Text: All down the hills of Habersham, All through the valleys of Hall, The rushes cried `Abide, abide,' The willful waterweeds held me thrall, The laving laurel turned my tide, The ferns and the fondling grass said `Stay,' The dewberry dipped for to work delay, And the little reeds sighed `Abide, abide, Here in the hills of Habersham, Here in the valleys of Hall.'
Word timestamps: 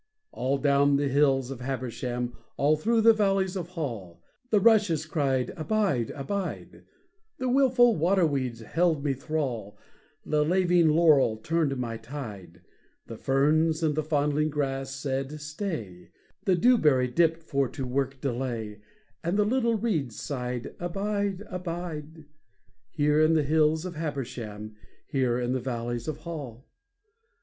All 0.31 0.57
down 0.57 0.95
the 0.95 1.09
hills 1.09 1.51
of 1.51 1.61
Habersham, 1.61 2.35
All 2.57 2.75
through 2.75 3.01
the 3.01 3.13
valleys 3.13 3.55
of 3.55 3.69
Hall, 3.77 4.23
The 4.49 4.59
rushes 4.59 5.05
cried 5.05 5.49
`Abide, 5.55 6.09
abide,' 6.19 6.85
The 7.37 7.47
willful 7.47 7.95
waterweeds 7.95 8.61
held 8.61 9.03
me 9.05 9.13
thrall, 9.13 9.77
The 10.25 10.43
laving 10.43 10.87
laurel 10.89 11.37
turned 11.37 11.77
my 11.77 11.97
tide, 11.97 12.61
The 13.05 13.15
ferns 13.15 13.83
and 13.83 13.93
the 13.93 14.01
fondling 14.01 14.49
grass 14.49 14.89
said 14.95 15.29
`Stay,' 15.29 16.09
The 16.45 16.55
dewberry 16.55 17.07
dipped 17.07 17.43
for 17.43 17.69
to 17.69 17.85
work 17.85 18.19
delay, 18.21 18.81
And 19.23 19.37
the 19.37 19.45
little 19.45 19.75
reeds 19.77 20.19
sighed 20.19 20.73
`Abide, 20.79 21.45
abide, 21.47 22.25
Here 22.89 23.21
in 23.21 23.33
the 23.35 23.43
hills 23.43 23.85
of 23.85 23.93
Habersham, 23.97 24.75
Here 25.05 25.37
in 25.39 25.53
the 25.53 25.59
valleys 25.59 26.07
of 26.07 26.17
Hall.' 26.25 26.65